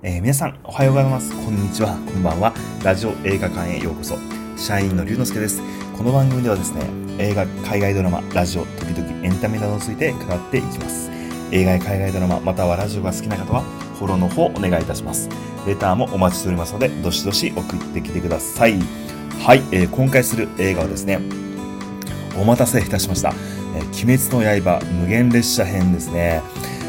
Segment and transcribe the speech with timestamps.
[0.00, 1.34] えー、皆さん、おはようございます。
[1.34, 1.96] こんにちは。
[1.96, 2.54] こんばんは。
[2.84, 4.16] ラジオ映画館へようこそ。
[4.56, 5.60] 社員の龍之介です。
[5.96, 6.82] この番組ではですね、
[7.18, 11.10] 映画、海外ドラマ、ラジオ、時々エンタメなどについて語っていきます。
[11.50, 13.62] 映画や海外ドラマ、またはラジオが好きな方は、
[13.98, 15.28] フォローの方お願いいたします。
[15.66, 18.78] レターもお待ちしておりますので、どしどし送ってきてください。
[19.40, 21.18] はい、えー、今回する映画はですね、
[22.40, 23.34] お待たせいたしました。
[23.74, 26.40] えー、鬼滅の刃無限列車編ですね。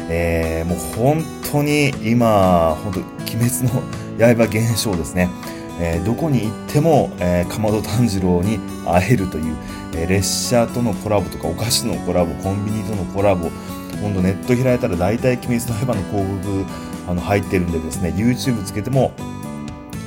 [0.08, 3.82] えー、もう本当に今、本当、鬼滅の
[4.18, 5.28] 刃現象ですね。
[5.82, 9.56] えー、どこに行っても、えー、かまど炭治郎に会えるという、
[9.94, 13.48] えー、列車とのコラボとかお菓子のコラボコンビニとのコラボ
[14.02, 16.64] 今度ネット開いたら大体鬼滅の刃の広告
[17.08, 19.12] あの入ってるんでですね YouTube つけても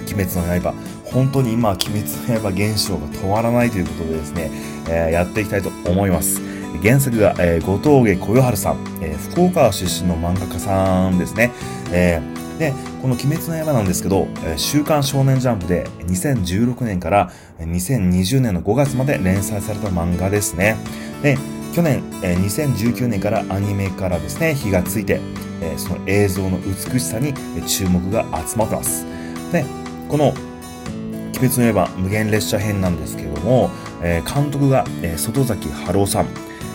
[0.06, 0.76] 鬼滅の刃
[1.06, 2.02] 本当に今鬼滅
[2.32, 4.52] の刃現象が止まらないということでですね、
[4.90, 11.52] えやっていきたいと思います原作が、えー、後藤家小夜春さん、えー、福岡出身の漫画家さんですね。
[11.92, 20.78] えー、で、この鬼滅の刃なんですけど、えー、週刊少年ジャンプで2016年から2020年の5月まで連載された漫画ですね。
[21.22, 21.38] で、
[21.74, 25.20] 去年、えー、2019年からアニメからですね、火がついて、
[25.62, 27.34] えー、その映像の美しさに
[27.68, 29.06] 注目が集まってます。
[29.52, 29.66] で、
[30.08, 30.34] この
[31.40, 36.28] 鬼滅の刃無限列車編なんですけども、えー、監督が、えー、外崎春夫さん、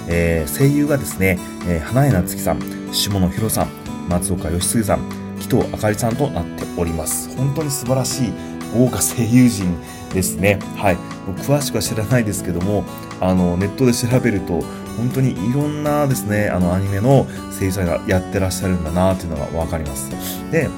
[0.08, 2.60] えー、声優がですね、えー、花江夏樹さん、
[2.92, 3.68] 下野紘さん、
[4.08, 5.00] 松岡義嗣さん、
[5.38, 7.34] 紀藤あかりさんとなっております。
[7.36, 8.32] 本当に素晴らしい
[8.74, 9.76] 豪華声優陣
[10.12, 10.58] ですね。
[10.76, 10.96] はい。
[11.42, 12.84] 詳しくは知らないですけども、
[13.20, 14.62] あの、ネットで調べると、
[14.96, 17.26] 本当にいろんなですね、あの、アニメの
[17.58, 20.10] 声優さんがやってらっしゃるんだなっていうのがわかります。
[20.50, 20.68] で、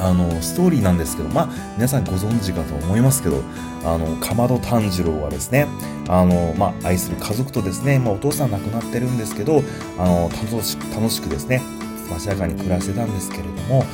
[0.00, 3.42] あのストーリーなんですけど、まあ、皆さんご存知かと思いますけど、
[3.84, 5.66] あの、かまど炭治郎はですね、
[6.08, 9.62] あの、まあ、愛する家族とですね、まあ、お父さん亡くなってるんですけど、
[9.98, 11.62] あの、楽しく、楽しくですね、
[12.10, 13.84] ましやかに暮らしてたんですけれども、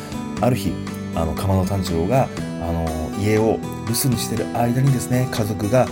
[0.41, 0.73] ある日、
[1.15, 2.29] あの、かまど炭治郎が、
[2.63, 5.87] あの、家を留守にしてる間にですね、家族が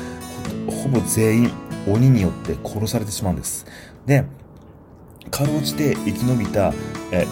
[0.66, 1.50] ほぼ全員
[1.86, 3.66] 鬼によって殺されてしまうんです。
[4.06, 4.24] で、
[5.30, 6.72] かろうじて生き延びた、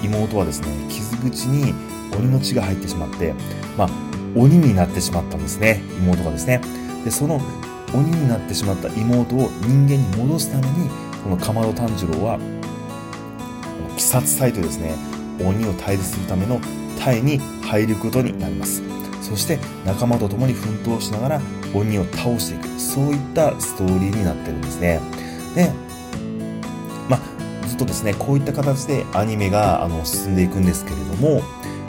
[0.03, 1.75] 妹はですね、傷口に
[2.17, 3.35] 鬼の血が入ってしまって、
[3.77, 3.91] まあ、
[4.35, 6.61] 鬼になってしまったんですね、妹がですね。
[7.05, 7.41] で、その
[7.95, 10.89] 鬼になってしまった妹を人間に戻すために、
[11.25, 12.39] このかまど炭治郎は、
[13.91, 14.95] 鬼殺隊とですね、
[15.41, 16.61] 鬼を退治するための
[16.99, 18.83] 隊に入ることになります。
[19.23, 21.41] そして仲間と共に奮闘しながら
[21.75, 25.01] 鬼を倒していく、そういったストーリーになってるんですね。
[25.55, 25.71] で、
[27.09, 31.43] まあ、ずっとですね、こういった形でアニメがあの進んでいくんですけれども、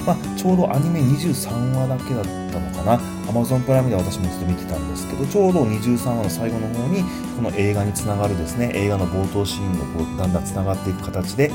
[0.06, 3.22] まあ、ちょうどアニメ23話だけだったのかな。
[3.32, 7.04] Amazon プライムで私もちょっと見てたんですけどちょうど23話の最後の方に
[7.36, 11.52] この映画につながるですね映画の冒頭シーンのこうだんだんつながっていく形で、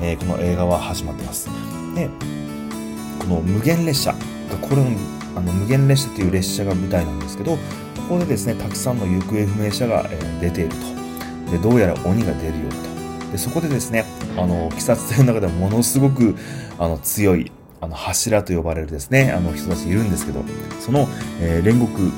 [0.00, 1.48] えー、この映画は始まってます。
[1.94, 2.08] で
[3.18, 4.14] この無限列車
[4.62, 4.82] これ
[5.36, 7.58] あの無限列車という列車が舞台なんですけどこ
[8.08, 10.98] こでですねたくさんの行方不明者が、えー、出ていると。
[11.50, 13.32] でどうやら鬼が出るよと。
[13.32, 14.04] でそこでですね
[14.36, 16.36] あの鬼殺隊の中でものすごく
[16.78, 20.44] あの強いあの柱と呼ばれるですね、あの人たちいるんですけど、
[20.80, 21.08] その、
[21.40, 22.10] えー、煉獄、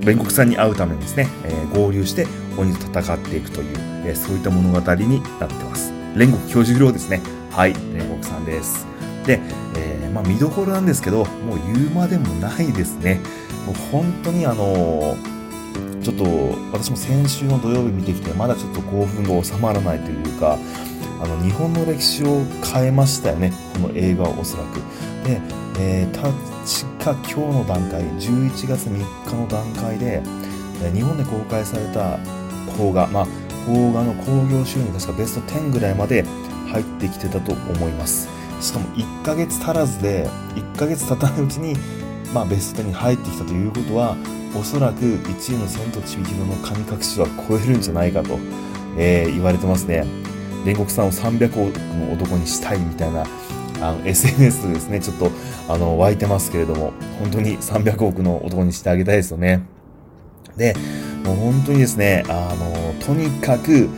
[0.00, 2.26] 煉獄さんに会うためにですね、えー、合流して
[2.56, 3.76] 鬼と戦っていくという、
[4.06, 5.92] えー、そういった物語になってます。
[6.14, 7.20] 煉獄教授郎ですね。
[7.50, 8.86] はい、煉獄さんです。
[9.26, 9.40] で、
[9.76, 13.20] え、まあ見どころなんですけど、もう言うまでもないですね。
[13.66, 15.16] もう本当にあの
[16.02, 16.24] ちょっと
[16.72, 20.58] 私も先週の土曜日見てきて、まだちょっと興奮が収まらないというか、
[21.22, 22.42] あの日本の歴史を
[22.74, 23.52] 変えましたよね。
[23.74, 24.76] この映画はおそらく。
[25.24, 25.40] で、
[25.78, 30.20] えー、確か今日の段階11月3日の段階で、
[30.92, 32.18] 日本で公開された
[32.76, 33.26] 邦画まあ
[33.66, 36.24] 邦画の興行収入確かベスト10ぐらいまで
[36.66, 38.28] 入ってきてたと思います。
[38.60, 41.76] しかも1ヶ月足らずで1ヶ月経たないうちに
[42.32, 44.16] まあ、ベスト10に入ってきたということは
[44.58, 48.38] おそらく1位の「千と千尋の神隠し」は超えるんじゃないかと、
[48.96, 50.04] えー、言われてますね。
[50.64, 53.26] 煉獄さんを300億の男にしたいみたいな
[53.82, 55.30] あの SNS でですね、ちょっと
[55.68, 59.66] あの湧いてますけれども、本当に300億の男にしてあげたいですよね。
[60.56, 60.74] で、
[61.24, 63.88] もう本当にですね、あの、とにかく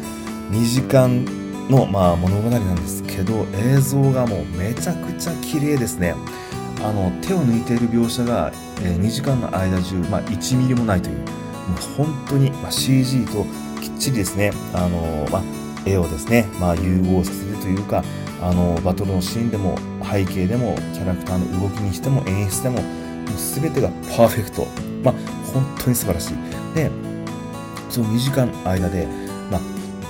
[0.51, 1.25] 2時間
[1.69, 6.15] の、まあ、物語なんですけど、映像がもうめちゃくちゃ綺麗ですね。
[6.83, 8.53] あの、手を抜いている描写が、
[8.83, 11.27] えー、2時間の間中、まあ、1ミリもないという、もう
[11.97, 13.45] 本当に、まあ、CG と
[13.81, 18.05] きっちりですね、あの、まあ、絵をですね、まあ、融合させるというか
[18.43, 24.67] あのバトルのシーンでも背景でもキャラクターの動きにしても演出でももう全てがパーフェクト、
[25.03, 25.15] まあ、
[25.53, 26.35] 本当に素晴らしい。
[26.75, 26.91] で
[27.89, 29.07] その2時間の間で、
[29.51, 29.61] まあ、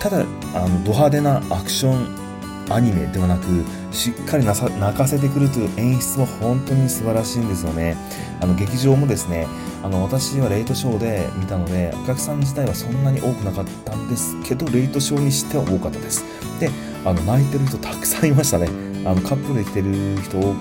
[0.01, 0.25] ただ
[0.55, 2.24] あのド派手なアクション
[2.71, 3.45] アニメではなく
[3.93, 7.97] しっかりなさ泣かせてくるという演出も本当に素晴らしいんですよね。
[8.41, 9.47] あの劇場もですね、
[9.83, 16.25] あの私はレイトショーで見たので、お客さん自体はそんなに多くなかったんですけど、レイトショーにしては多かったです。
[16.59, 16.71] で、
[17.05, 18.69] あの泣いてる人たくさんいましたね。
[19.05, 20.55] あのカップルで来てる人多かっ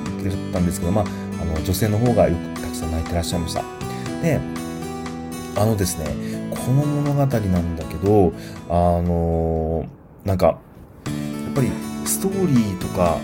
[0.51, 1.05] たんですけど、まあ、
[1.41, 3.63] あの女性の方がよくたくさん泣いてらっしゃいました。
[4.21, 4.39] で、
[5.55, 8.33] あのですね、この物語なんだけど、
[8.69, 9.85] あの、
[10.25, 10.59] なんか、
[12.05, 13.19] ストーリーとか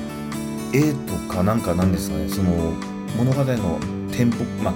[0.74, 2.30] 絵とかなんかなんですかね？
[2.30, 2.52] その
[3.18, 3.80] 物語の
[4.12, 4.74] テンポまあ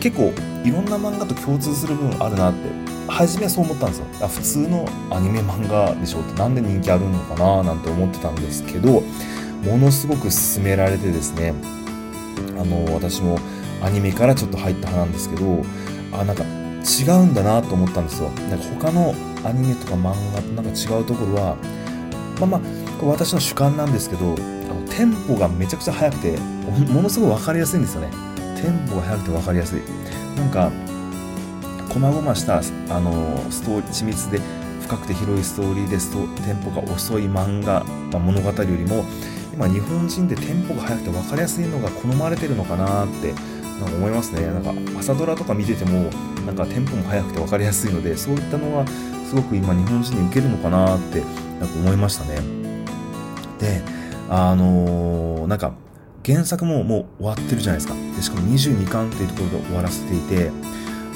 [0.00, 0.32] 結構
[0.64, 2.58] いろんな漫画と共通する部分あるなって
[3.08, 4.06] 初めはそう思ったんですよ。
[4.28, 9.02] 普通のアニメ漫画でしょってなんで人気あるのかななんて思ってたんですけど
[9.62, 11.54] ものすごく勧められてですね
[12.58, 13.38] あの私も
[13.82, 15.62] アニメからちょっと入った派なんですけど
[16.12, 18.28] あなんか違うんだなと思ったんですよ。
[18.30, 19.14] なんか他の
[19.44, 21.56] アニメとか漫画となんか違うところは
[22.38, 22.60] まあまあ
[22.98, 24.36] これ私の主観なんですけどあの
[24.88, 26.36] テンポがめちゃくちゃ速くて
[26.92, 28.08] ものすごい分かりやすいんですよね。
[28.60, 29.80] テンポが速くて分かりやすい。
[30.36, 30.70] なんか
[31.88, 34.40] 細々したあのストーリー緻密で
[34.82, 39.04] 深くて広いストーリーですとテンポが遅い漫画、まあ、物語よりも
[39.54, 43.32] 今日本人でテンポが速くて分かりやすいのが好まれてるのかなって
[43.80, 44.46] なんか思いますね。
[44.46, 46.10] なんか朝ドラとか見てても
[46.44, 48.84] なんかテンポも速くて分かりやすいのでそういったのは
[49.28, 52.63] すごく今日本人に受けるのかなってなんか思いましたね。
[53.64, 53.82] で、
[54.28, 55.74] あのー、なんか、
[56.24, 57.94] 原作ももう終わってるじゃないですか。
[58.16, 60.50] で、しかも22巻っていうところで終わらせていて、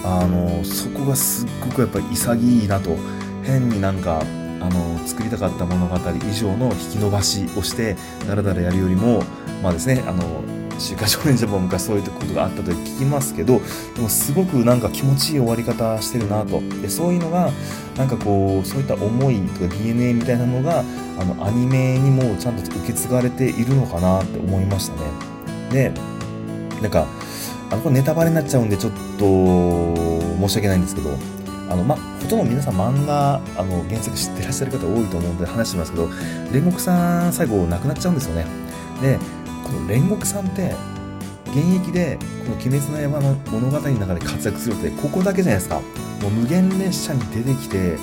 [0.04, 2.96] あのー、そこがすっごくやっぱり潔いなと、
[3.44, 4.22] 変になんか、
[4.60, 7.96] あの作りたかった物語以上の引き伸ばしをして
[8.26, 9.22] だらだらやるよりも
[9.62, 10.42] まあですねあの
[10.78, 13.60] 週刊少年ジャパン昔そういうことがあったと聞きますけど
[13.94, 16.60] でもすごくなんか気持ちいい終わり方してるなと。
[16.80, 17.50] でそういうのが
[17.96, 20.84] なんかこうそういった思いとか DNA みたいなのが
[21.18, 25.00] あのアニメにもちゃんと受け継がれているのかなって思いましたね。
[25.70, 25.92] で
[26.80, 27.06] なんか
[27.70, 29.24] あのこれネタバレになっちゃうんでちょっと
[30.40, 31.10] 申し訳ないんですけど
[31.68, 38.46] あのまほとんど皆さん漫画あの原作知ってらっしゃる方多いと思うんで話してますけど煉獄さん最後亡くなっちゃうんですよね。
[39.02, 39.18] で
[39.68, 40.74] この煉獄さんって
[41.46, 45.80] 現役でこの「鬼滅の刃」の物語の中で活躍するってここだけじゃないですか。
[46.22, 47.96] もう無限列車に出てきて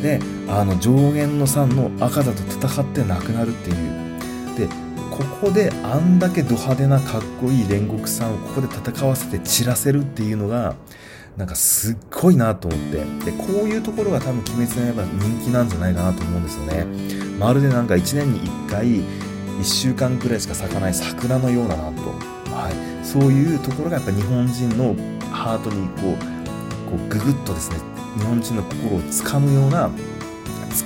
[0.00, 4.56] であの上限の3の赤座と戦って亡くなるっていう。
[4.56, 4.68] で
[5.10, 10.76] ここであんだけド派手なかっこいい煉獄さんをここで戦わせて散らせるっていうのが
[11.36, 13.30] なんかすっごいなと思って。
[13.30, 16.86] でこういうところが多分「鬼滅の刃」人気なんじゃないかなと思うんですよね。
[17.38, 19.02] まるでなんか1年に1回
[19.58, 22.10] 1週間くらいしか咲かない桜のようだなと、
[22.54, 24.94] はい、そういうところがやっぱ日本人の
[25.30, 27.76] ハートにこうこうググッとですね
[28.16, 29.90] 日本人の心をつかむような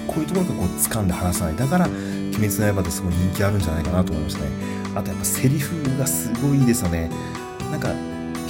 [0.06, 1.56] こういうところがこう掴んで離さない。
[1.56, 4.50] だから「鬼滅の刃」ってすごい人気あるんじゃないかなと思いましたね。
[4.94, 7.10] あとやっぱセリフがすごいですよね。
[7.70, 7.90] なんか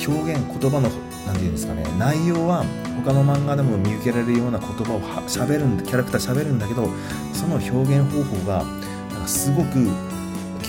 [0.06, 0.90] 表現言葉の
[1.26, 1.84] 何て言うんですかね。
[1.98, 2.64] 内容は
[3.04, 6.88] 他の漫画でも見受けられるような言葉を喋るんキャラクター喋るんだけど
[7.32, 8.64] その表現方法が
[9.12, 9.88] なんかすごく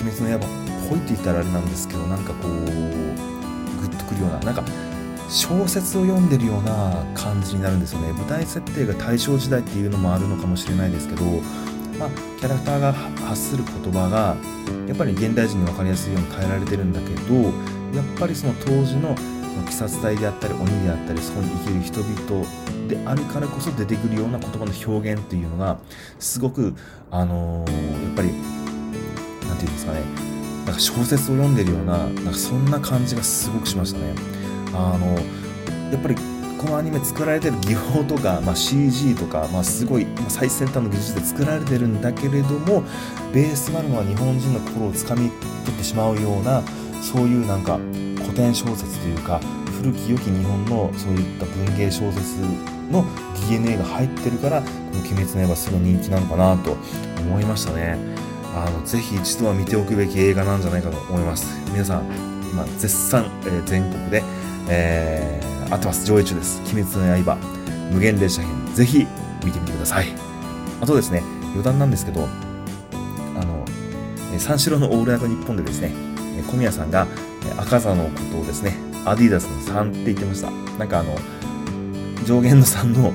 [0.00, 4.64] 鬼滅の刃っぽいって言ったらあれなんですけどなんかこうグッとくるようななんか
[5.28, 8.12] 小説を読んでるような感じになるんですよね。
[8.12, 11.24] 舞台設定が大正時代っていうのもあるのかもしれないですけど
[11.98, 14.36] まあ、キャラクターが発する言葉が
[14.88, 17.34] やっぱり現代人に分かりやすいように変えられてるんだけど
[17.96, 22.46] やっぱりその当時のその鬼殺隊であったり鬼であったりそこに生きる人々
[22.88, 25.78] であるからこそ出てくるような言葉の表現っていうのが
[26.18, 26.74] すごく
[27.10, 28.30] あのー、やっぱり
[29.54, 30.00] 何て言うんですかね
[30.66, 34.14] なんか小説を読んでるようななんかそんな感じがすごくしましたね。
[34.72, 35.14] あの
[35.92, 36.16] やっぱり
[36.58, 42.82] このアニメ作られてる技法とか、まあ、CG とか、まあ、すごい最先端の技術で作られてるんだけれども
[43.34, 46.62] ベースがあるのは日本人の心をつかみ取ってしまうような
[47.02, 47.76] そういうなんか
[48.24, 49.40] 古典小説というか
[49.82, 52.40] 古き良き日本のそういった文芸小説
[52.90, 53.04] の
[53.46, 56.78] DNA が入ってるからこの「鬼滅の刃」すごい人気なのかなと
[57.20, 58.23] 思いましたね
[58.54, 61.46] あのぜひ一度は見ておくべき映画なんじゃないかと思います。
[61.72, 62.04] 皆さん
[62.50, 64.22] 今絶賛、えー、全国で、
[64.68, 66.06] えー、合ってます。
[66.06, 67.36] 上映中です「鬼滅の刃」
[67.92, 68.74] 無限列車編。
[68.74, 69.06] ぜひ
[69.44, 70.06] 見てみてください。
[70.80, 72.28] あとですね余談なんですけど
[73.36, 73.64] あの
[74.38, 75.92] 三四郎の「オールナイトニッポン」でですね
[76.50, 77.06] 小宮さんが
[77.56, 80.50] 赤座のことをですねアディダスの3って言ってました。
[80.78, 81.16] なんかあの
[82.24, 83.12] 上限の3の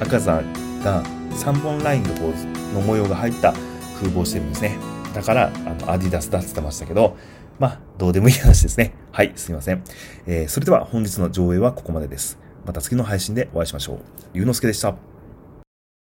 [0.00, 0.42] 赤座
[0.84, 3.54] が3本ラインのこうの模様が入った
[4.02, 4.76] 風貌してるんですね。
[5.14, 7.16] だからあのアディダスだって言ってましたけど
[7.58, 8.94] まあどうでもいい話ですね。
[9.12, 9.84] はいすいません、
[10.26, 12.38] えー、それでは本日の上映はここまでです。
[12.64, 13.98] また次の配信でお会いしましょう。
[14.34, 15.11] 龍之介でした。